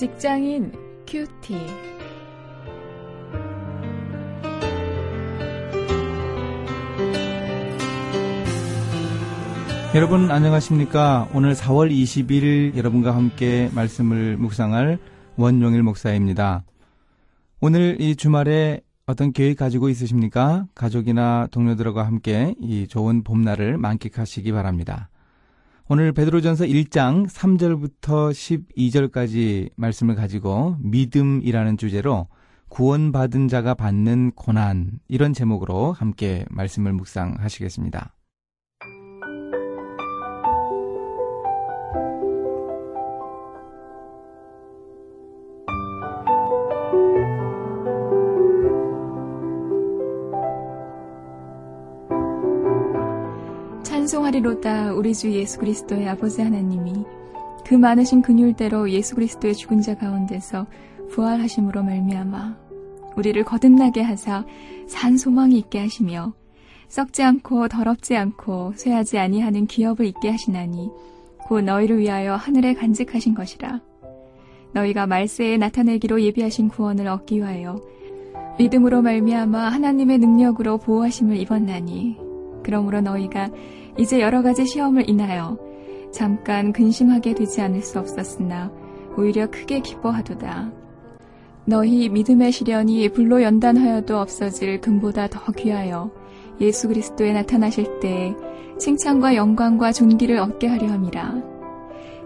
직장인 0.00 0.72
큐티. 1.06 1.54
여러분 9.94 10.30
안녕하십니까? 10.30 11.28
오늘 11.34 11.52
4월 11.52 11.92
20일 11.92 12.78
여러분과 12.78 13.14
함께 13.14 13.68
말씀을 13.74 14.38
묵상할 14.38 14.98
원용일 15.36 15.82
목사입니다. 15.82 16.64
오늘 17.60 18.00
이 18.00 18.16
주말에 18.16 18.80
어떤 19.04 19.32
계획 19.32 19.58
가지고 19.58 19.90
있으십니까? 19.90 20.64
가족이나 20.74 21.46
동료들과 21.50 22.06
함께 22.06 22.54
이 22.58 22.88
좋은 22.88 23.22
봄날을 23.22 23.76
만끽하시기 23.76 24.50
바랍니다. 24.50 25.10
오늘 25.92 26.12
베드로전서 26.12 26.66
1장 26.66 27.28
3절부터 27.28 28.30
12절까지 28.30 29.70
말씀을 29.74 30.14
가지고 30.14 30.76
믿음이라는 30.78 31.78
주제로 31.78 32.28
구원받은 32.68 33.48
자가 33.48 33.74
받는 33.74 34.30
고난 34.36 35.00
이런 35.08 35.32
제목으로 35.32 35.90
함께 35.90 36.44
말씀을 36.48 36.92
묵상하시겠습니다. 36.92 38.14
찬송하리로다 54.10 54.94
우리 54.94 55.14
주 55.14 55.30
예수 55.30 55.60
그리스도의 55.60 56.08
아버지 56.08 56.42
하나님이. 56.42 57.04
그 57.64 57.76
많으신 57.76 58.22
근율대로 58.22 58.90
예수 58.90 59.14
그리스도의 59.14 59.54
죽은 59.54 59.82
자 59.82 59.96
가운데서 59.96 60.66
부활하심으로 61.10 61.84
말미암아 61.84 62.56
우리를 63.16 63.44
거듭나게 63.44 64.02
하사 64.02 64.44
산 64.88 65.16
소망이 65.16 65.56
있게 65.58 65.78
하시며 65.78 66.32
썩지 66.88 67.22
않고 67.22 67.68
더럽지 67.68 68.16
않고 68.16 68.72
쇠하지 68.74 69.16
아니하는 69.16 69.68
기업을 69.68 70.06
있게 70.06 70.30
하시나니 70.30 70.90
곧 71.46 71.60
너희를 71.60 71.98
위하여 71.98 72.34
하늘에 72.34 72.74
간직하신 72.74 73.34
것이라. 73.34 73.80
너희가 74.72 75.06
말세에 75.06 75.56
나타내기로 75.56 76.20
예비하신 76.20 76.66
구원을 76.66 77.06
얻기 77.06 77.36
위하여 77.36 77.80
믿음으로 78.58 79.02
말미암아 79.02 79.68
하나님의 79.68 80.18
능력으로 80.18 80.78
보호하심을 80.78 81.36
입었나니 81.36 82.29
그러므로 82.62 83.00
너희가 83.00 83.50
이제 83.98 84.20
여러 84.20 84.42
가지 84.42 84.66
시험을 84.66 85.08
인하여 85.08 85.58
잠깐 86.12 86.72
근심하게 86.72 87.34
되지 87.34 87.60
않을 87.60 87.82
수 87.82 87.98
없었으나 87.98 88.72
오히려 89.16 89.50
크게 89.50 89.80
기뻐하도다. 89.80 90.72
너희 91.66 92.08
믿음의 92.08 92.52
시련이 92.52 93.10
불로 93.10 93.42
연단하여도 93.42 94.18
없어질 94.18 94.80
금보다 94.80 95.28
더 95.28 95.52
귀하여 95.52 96.10
예수 96.60 96.88
그리스도에 96.88 97.32
나타나실 97.32 98.00
때 98.00 98.34
칭찬과 98.78 99.34
영광과 99.34 99.92
존귀를 99.92 100.38
얻게 100.38 100.66
하려 100.66 100.88
함이라. 100.88 101.42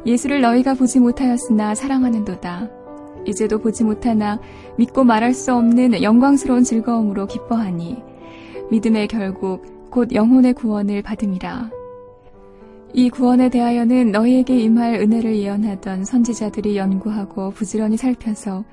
예수를 0.07 0.41
너희가 0.41 0.75
보지 0.75 1.01
못하였으나 1.01 1.75
사랑하는도다. 1.75 2.71
이제도 3.27 3.59
보지 3.59 3.85
못하나 3.85 4.39
믿고 4.77 5.05
말할 5.05 5.35
수 5.35 5.55
없는 5.55 6.03
영광스러운 6.03 6.63
즐거움으로 6.63 7.27
기뻐하니 7.27 8.03
믿음의 8.71 9.09
결국 9.09 9.74
곧 9.95 10.13
영혼의 10.13 10.55
구원을 10.55 11.03
받음이라. 11.03 11.71
이 12.95 13.11
구원에 13.11 13.49
대하여는 13.49 14.11
너희에게 14.11 14.59
임할 14.59 14.95
은혜를 14.97 15.37
예언하던 15.37 16.05
선지자들이 16.05 16.77
연구하고 16.77 17.51
부지런히 17.53 17.97
살펴서 17.97 18.65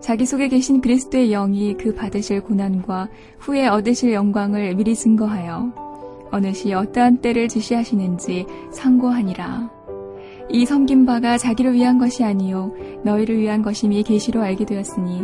자기 0.00 0.26
속에 0.26 0.48
계신 0.48 0.80
그리스도의 0.80 1.30
영이 1.30 1.76
그 1.76 1.94
받으실 1.94 2.40
고난과 2.40 3.08
후에 3.38 3.68
얻으실 3.68 4.14
영광을 4.14 4.74
미리 4.74 4.96
증거하여 4.96 6.28
어느 6.32 6.52
시 6.52 6.72
어떠한 6.72 7.18
때를 7.18 7.46
지시하시는지 7.46 8.44
상고하니라. 8.72 9.70
이 10.50 10.66
섬긴 10.66 11.06
바가 11.06 11.38
자기를 11.38 11.74
위한 11.74 11.98
것이 11.98 12.24
아니요 12.24 12.74
너희를 13.04 13.38
위한 13.38 13.62
것임이 13.62 14.02
계시로 14.02 14.42
알게 14.42 14.64
되었으니 14.64 15.22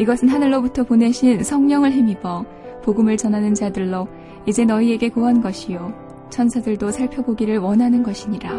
이것은 0.00 0.30
하늘로부터 0.30 0.84
보내신 0.84 1.42
성령을 1.42 1.92
힘입어 1.92 2.46
복음을 2.82 3.18
전하는 3.18 3.52
자들로 3.52 4.08
이제 4.48 4.64
너희에게 4.64 5.10
고한 5.10 5.42
것이요 5.42 5.92
천사들도 6.30 6.90
살펴보기를 6.90 7.58
원하는 7.58 8.02
것이니라. 8.02 8.50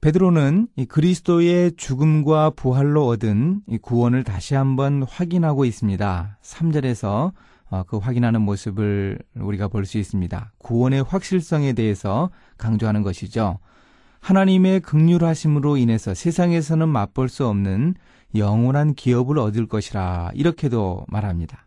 베드로는 0.00 0.68
그리스도의 0.88 1.72
죽음과 1.76 2.50
부활로 2.56 3.06
얻은 3.08 3.60
구원을 3.82 4.24
다시 4.24 4.54
한번 4.54 5.02
확인하고 5.02 5.66
있습니다. 5.66 6.38
3절에서 6.42 7.32
어, 7.70 7.82
그 7.82 7.98
확인하는 7.98 8.40
모습을 8.40 9.18
우리가 9.34 9.68
볼 9.68 9.84
수 9.84 9.98
있습니다. 9.98 10.52
구원의 10.56 11.02
확실성에 11.02 11.74
대해서 11.74 12.30
강조하는 12.56 13.02
것이죠. 13.02 13.58
하나님의 14.20 14.80
극률하심으로 14.80 15.76
인해서 15.76 16.14
세상에서는 16.14 16.88
맛볼 16.88 17.28
수 17.28 17.46
없는 17.46 17.94
영원한 18.34 18.94
기업을 18.94 19.38
얻을 19.38 19.66
것이라 19.66 20.30
이렇게도 20.34 21.06
말합니다. 21.08 21.66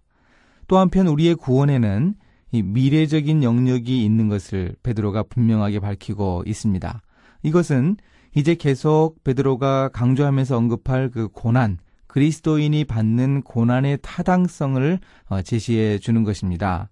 또 0.68 0.78
한편 0.78 1.08
우리의 1.08 1.36
구원에는 1.36 2.16
미래적인 2.54 3.44
영역이 3.44 4.04
있는 4.04 4.28
것을 4.28 4.76
베드로가 4.84 5.24
분명하게 5.24 5.80
밝히고 5.80 6.44
있습니다. 6.46 7.02
이것은 7.44 7.98
이제 8.36 8.56
계속 8.56 9.24
베드로가 9.24 9.90
강조하면서 9.90 10.58
언급할 10.58 11.10
그 11.10 11.28
고난, 11.30 11.78
그리스도인이 12.08 12.84
받는 12.86 13.42
고난의 13.44 14.00
타당성을 14.02 15.00
어, 15.30 15.42
제시해 15.42 15.98
주는 15.98 16.24
것입니다. 16.24 16.90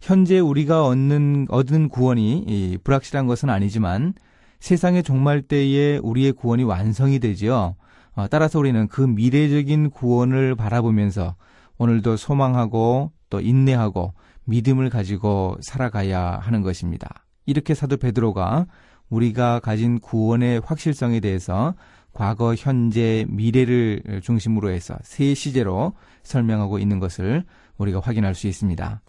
현재 0.00 0.38
우리가 0.38 0.86
얻는 0.86 1.46
얻은 1.48 1.88
구원이 1.88 2.78
불확실한 2.82 3.26
것은 3.26 3.48
아니지만 3.50 4.14
세상의 4.60 5.02
종말 5.02 5.42
때에 5.42 5.98
우리의 5.98 6.32
구원이 6.32 6.64
완성이 6.64 7.18
되지요. 7.18 7.76
어, 8.14 8.26
따라서 8.28 8.58
우리는 8.58 8.86
그 8.88 9.00
미래적인 9.00 9.90
구원을 9.90 10.54
바라보면서 10.54 11.34
오늘도 11.78 12.16
소망하고 12.16 13.12
또 13.30 13.40
인내하고 13.40 14.14
믿음을 14.44 14.90
가지고 14.90 15.56
살아가야 15.62 16.38
하는 16.40 16.62
것입니다. 16.62 17.24
이렇게 17.46 17.74
사도 17.74 17.96
베드로가 17.96 18.66
우리가 19.08 19.60
가진 19.60 19.98
구원의 19.98 20.60
확실성에 20.64 21.20
대해서 21.20 21.74
과거, 22.12 22.54
현재, 22.54 23.26
미래를 23.28 24.20
중심으로 24.22 24.70
해서 24.70 24.96
세 25.02 25.34
시제로 25.34 25.94
설명하고 26.22 26.78
있는 26.78 27.00
것을 27.00 27.44
우리가 27.76 28.00
확인할 28.00 28.34
수 28.34 28.46
있습니다. 28.46 29.02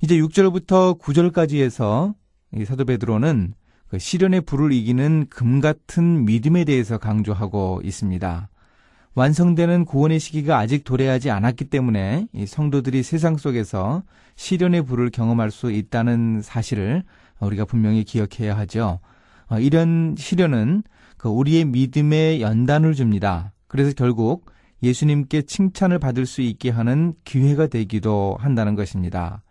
이제 0.00 0.16
6절부터 0.16 0.98
9절까지 0.98 1.60
해서 1.60 2.14
사도 2.64 2.84
베드로는 2.84 3.54
그 3.88 3.98
시련의 3.98 4.42
불을 4.42 4.72
이기는 4.72 5.26
금 5.30 5.60
같은 5.60 6.24
믿음에 6.24 6.64
대해서 6.64 6.98
강조하고 6.98 7.80
있습니다. 7.84 8.48
완성되는 9.14 9.84
구원의 9.84 10.18
시기가 10.18 10.58
아직 10.58 10.82
도래하지 10.84 11.30
않았기 11.30 11.66
때문에 11.66 12.26
성도들이 12.46 13.02
세상 13.02 13.36
속에서 13.36 14.02
시련의 14.36 14.82
불을 14.82 15.10
경험할 15.10 15.50
수 15.50 15.70
있다는 15.70 16.40
사실을 16.42 17.04
우리가 17.38 17.64
분명히 17.64 18.02
기억해야 18.04 18.56
하죠. 18.58 18.98
어, 19.48 19.58
이런 19.58 20.14
시련은 20.18 20.82
그 21.16 21.28
우리의 21.28 21.64
믿음의 21.66 22.40
연단을 22.40 22.94
줍니다. 22.94 23.52
그래서 23.68 23.92
결국 23.96 24.50
예수님께 24.82 25.42
칭찬을 25.42 25.98
받을 25.98 26.26
수 26.26 26.42
있게 26.42 26.70
하는 26.70 27.14
기회가 27.24 27.66
되기도 27.66 28.36
한다는 28.40 28.74
것입니다. 28.74 29.42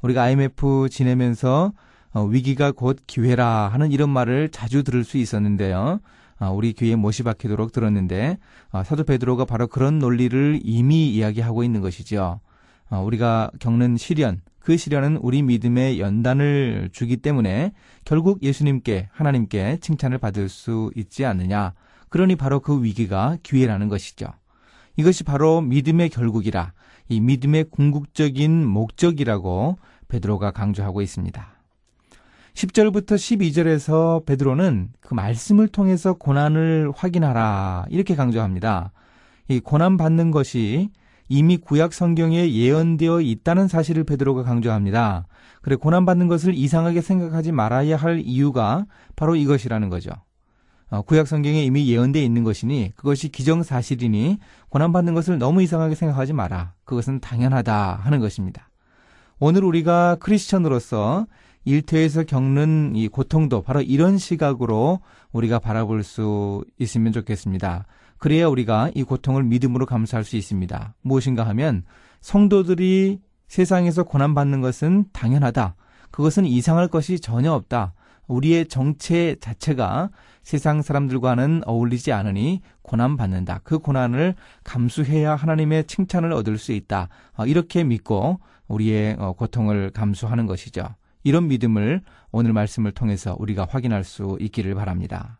우리가 0.00 0.22
IMF 0.22 0.88
지내면서 0.90 1.72
어, 2.12 2.24
위기가 2.24 2.72
곧 2.72 2.98
기회라 3.06 3.68
하는 3.68 3.92
이런 3.92 4.10
말을 4.10 4.48
자주 4.50 4.82
들을 4.82 5.04
수 5.04 5.18
있었는데요. 5.18 6.00
어, 6.40 6.50
우리 6.52 6.72
교회에 6.72 6.96
못이 6.96 7.22
박히도록 7.22 7.72
들었는데 7.72 8.38
어, 8.70 8.82
사도 8.84 9.04
베드로가 9.04 9.44
바로 9.44 9.66
그런 9.66 9.98
논리를 9.98 10.60
이미 10.62 11.08
이야기하고 11.10 11.62
있는 11.62 11.80
것이죠. 11.80 12.40
우리가 12.90 13.50
겪는 13.58 13.98
시련, 13.98 14.40
그 14.60 14.78
시련은 14.78 15.18
우리 15.18 15.42
믿음의 15.42 16.00
연단을 16.00 16.88
주기 16.90 17.18
때문에 17.18 17.72
결국 18.06 18.42
예수님께 18.42 19.10
하나님께 19.12 19.76
칭찬을 19.82 20.16
받을 20.16 20.48
수 20.48 20.90
있지 20.96 21.26
않느냐. 21.26 21.74
그러니 22.08 22.36
바로 22.36 22.60
그 22.60 22.82
위기가 22.82 23.36
기회라는 23.42 23.88
것이죠. 23.88 24.28
이것이 24.96 25.24
바로 25.24 25.60
믿음의 25.60 26.08
결국이라 26.08 26.72
이 27.08 27.20
믿음의 27.20 27.64
궁극적인 27.70 28.66
목적이라고 28.66 29.78
베드로가 30.08 30.50
강조하고 30.52 31.02
있습니다. 31.02 31.57
10절부터 32.58 33.14
12절에서 33.14 34.26
베드로는 34.26 34.88
그 35.00 35.14
말씀을 35.14 35.68
통해서 35.68 36.14
고난을 36.14 36.90
확인하라 36.92 37.86
이렇게 37.88 38.16
강조합니다. 38.16 38.90
이 39.46 39.60
고난 39.60 39.96
받는 39.96 40.32
것이 40.32 40.90
이미 41.28 41.56
구약 41.56 41.92
성경에 41.92 42.50
예언되어 42.50 43.20
있다는 43.20 43.68
사실을 43.68 44.02
베드로가 44.02 44.42
강조합니다. 44.42 45.26
그래 45.62 45.76
고난 45.76 46.04
받는 46.04 46.26
것을 46.26 46.52
이상하게 46.52 47.00
생각하지 47.00 47.52
말아야 47.52 47.96
할 47.96 48.18
이유가 48.18 48.86
바로 49.14 49.36
이것이라는 49.36 49.88
거죠. 49.88 50.10
어, 50.90 51.02
구약 51.02 51.28
성경에 51.28 51.62
이미 51.62 51.88
예언되어 51.88 52.22
있는 52.22 52.42
것이니 52.42 52.92
그것이 52.96 53.28
기정사실이니 53.28 54.38
고난 54.68 54.92
받는 54.92 55.14
것을 55.14 55.38
너무 55.38 55.62
이상하게 55.62 55.94
생각하지 55.94 56.32
마라. 56.32 56.72
그것은 56.84 57.20
당연하다 57.20 58.00
하는 58.02 58.18
것입니다. 58.18 58.68
오늘 59.38 59.62
우리가 59.62 60.16
크리스천으로서 60.16 61.26
일터에서 61.68 62.24
겪는 62.24 62.96
이 62.96 63.08
고통도 63.08 63.62
바로 63.62 63.82
이런 63.82 64.16
시각으로 64.16 65.00
우리가 65.32 65.58
바라볼 65.58 66.02
수 66.02 66.64
있으면 66.78 67.12
좋겠습니다. 67.12 67.86
그래야 68.16 68.48
우리가 68.48 68.90
이 68.94 69.02
고통을 69.02 69.44
믿음으로 69.44 69.84
감수할 69.86 70.24
수 70.24 70.36
있습니다. 70.36 70.94
무엇인가 71.02 71.46
하면 71.48 71.84
성도들이 72.20 73.20
세상에서 73.48 74.04
고난받는 74.04 74.60
것은 74.62 75.04
당연하다. 75.12 75.76
그것은 76.10 76.46
이상할 76.46 76.88
것이 76.88 77.20
전혀 77.20 77.52
없다. 77.52 77.92
우리의 78.26 78.66
정체 78.66 79.36
자체가 79.40 80.10
세상 80.42 80.80
사람들과는 80.80 81.62
어울리지 81.66 82.12
않으니 82.12 82.62
고난받는다. 82.82 83.60
그 83.64 83.78
고난을 83.78 84.34
감수해야 84.64 85.34
하나님의 85.34 85.84
칭찬을 85.84 86.32
얻을 86.32 86.56
수 86.56 86.72
있다. 86.72 87.08
어, 87.36 87.46
이렇게 87.46 87.84
믿고 87.84 88.40
우리의 88.68 89.16
어, 89.18 89.32
고통을 89.32 89.90
감수하는 89.90 90.46
것이죠. 90.46 90.88
이런 91.28 91.46
믿음을 91.46 92.00
오늘 92.32 92.54
말씀을 92.54 92.92
통해서 92.92 93.36
우리가 93.38 93.66
확인할 93.68 94.02
수 94.02 94.38
있기를 94.40 94.74
바랍니다. 94.74 95.38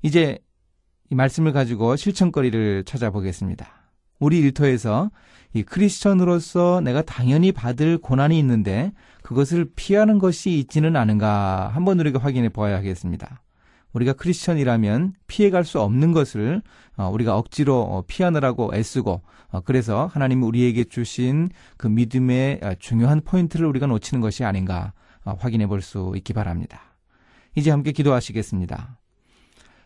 이제 0.00 0.38
이 1.10 1.16
말씀을 1.16 1.52
가지고 1.52 1.96
실천거리를 1.96 2.84
찾아보겠습니다. 2.84 3.66
우리 4.20 4.38
일터에서 4.38 5.10
이 5.54 5.64
크리스천으로서 5.64 6.80
내가 6.82 7.02
당연히 7.02 7.50
받을 7.50 7.98
고난이 7.98 8.38
있는데 8.38 8.92
그것을 9.22 9.68
피하는 9.74 10.20
것이 10.20 10.56
있지는 10.60 10.94
않은가 10.94 11.72
한번 11.74 11.98
우리가 11.98 12.20
확인해 12.20 12.48
보아야 12.48 12.76
하겠습니다. 12.76 13.42
우리가 13.96 14.12
크리스천이라면 14.12 15.14
피해갈 15.26 15.64
수 15.64 15.80
없는 15.80 16.12
것을 16.12 16.60
어, 16.96 17.08
우리가 17.08 17.36
억지로 17.36 17.80
어, 17.80 18.04
피하느라고 18.06 18.74
애쓰고 18.74 19.22
어, 19.48 19.60
그래서 19.62 20.06
하나님이 20.12 20.44
우리에게 20.44 20.84
주신 20.84 21.48
그 21.78 21.86
믿음의 21.86 22.60
중요한 22.78 23.22
포인트를 23.22 23.66
우리가 23.66 23.86
놓치는 23.86 24.20
것이 24.20 24.44
아닌가 24.44 24.92
확인해 25.24 25.66
볼 25.66 25.80
수 25.80 26.12
있기 26.16 26.32
바랍니다. 26.34 26.80
이제 27.56 27.70
함께 27.70 27.92
기도하시겠습니다. 27.92 28.98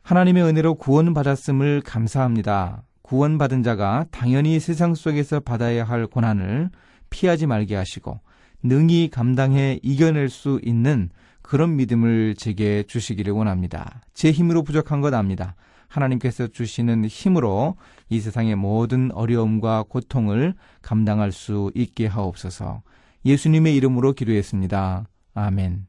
하나님의 0.02 0.42
은혜로 0.42 0.74
구원받았음을 0.74 1.82
감사합니다. 1.82 2.82
구원받은 3.02 3.62
자가 3.62 4.06
당연히 4.10 4.58
세상 4.60 4.94
속에서 4.94 5.40
받아야 5.40 5.84
할 5.84 6.06
고난을 6.06 6.70
피하지 7.10 7.46
말게 7.46 7.76
하시고 7.76 8.20
능히 8.62 9.08
감당해 9.08 9.78
이겨낼 9.82 10.28
수 10.28 10.60
있는 10.62 11.10
그런 11.50 11.74
믿음을 11.74 12.36
제게 12.36 12.84
주시기를 12.84 13.32
원합니다. 13.32 14.02
제 14.14 14.30
힘으로 14.30 14.62
부족한 14.62 15.00
것 15.00 15.12
압니다. 15.12 15.56
하나님께서 15.88 16.46
주시는 16.46 17.06
힘으로 17.06 17.74
이 18.08 18.20
세상의 18.20 18.54
모든 18.54 19.10
어려움과 19.10 19.82
고통을 19.88 20.54
감당할 20.80 21.32
수 21.32 21.72
있게 21.74 22.06
하옵소서. 22.06 22.82
예수님의 23.24 23.74
이름으로 23.74 24.12
기도했습니다. 24.12 25.08
아멘. 25.34 25.88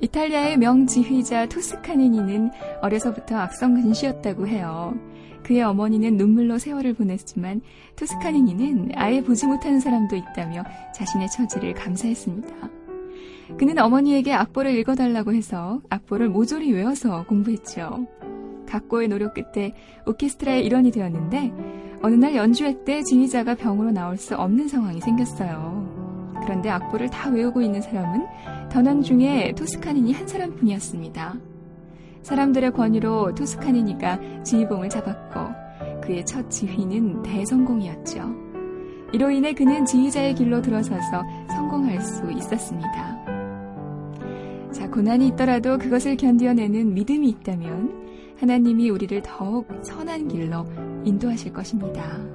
이탈리아의 0.00 0.56
명지휘자 0.58 1.48
토스카니니는 1.48 2.52
어려서부터 2.80 3.36
악성 3.38 3.74
근시였다고 3.74 4.46
해요. 4.46 4.94
그의 5.44 5.62
어머니는 5.62 6.16
눈물로 6.16 6.58
세월을 6.58 6.94
보냈지만 6.94 7.60
토스카니니는 7.96 8.92
아예 8.94 9.22
보지 9.22 9.46
못하는 9.46 9.80
사람도 9.80 10.16
있다며 10.16 10.64
자신의 10.94 11.30
처지를 11.30 11.74
감사했습니다. 11.74 12.48
그는 13.58 13.78
어머니에게 13.78 14.32
악보를 14.32 14.74
읽어달라고 14.78 15.34
해서 15.34 15.80
악보를 15.90 16.28
모조리 16.28 16.72
외워서 16.72 17.24
공부했죠. 17.26 18.06
각고의 18.66 19.08
노력 19.08 19.34
끝에 19.34 19.74
오케스트라의 20.06 20.64
일원이 20.64 20.90
되었는데 20.90 21.52
어느 22.02 22.14
날 22.14 22.34
연주회 22.34 22.84
때 22.84 23.02
지휘자가 23.02 23.54
병으로 23.54 23.90
나올 23.90 24.16
수 24.16 24.34
없는 24.34 24.68
상황이 24.68 25.00
생겼어요. 25.00 26.32
그런데 26.42 26.70
악보를 26.70 27.10
다 27.10 27.30
외우고 27.30 27.62
있는 27.62 27.80
사람은 27.82 28.26
전원 28.70 29.02
중에 29.02 29.54
토스카니니 29.56 30.12
한 30.12 30.26
사람뿐이었습니다. 30.26 31.51
사람들의 32.22 32.72
권유로 32.72 33.34
토스카니니가 33.34 34.42
지휘봉을 34.44 34.88
잡았고 34.88 36.00
그의 36.02 36.24
첫 36.24 36.50
지휘는 36.50 37.22
대성공이었죠. 37.22 38.42
이로 39.12 39.30
인해 39.30 39.52
그는 39.52 39.84
지휘자의 39.84 40.34
길로 40.34 40.62
들어서서 40.62 41.22
성공할 41.48 42.00
수 42.00 42.30
있었습니다. 42.32 43.22
자, 44.72 44.88
고난이 44.90 45.28
있더라도 45.28 45.76
그것을 45.76 46.16
견뎌내는 46.16 46.94
믿음이 46.94 47.28
있다면 47.28 48.34
하나님이 48.38 48.90
우리를 48.90 49.22
더욱 49.22 49.68
선한 49.82 50.28
길로 50.28 50.64
인도하실 51.04 51.52
것입니다. 51.52 52.31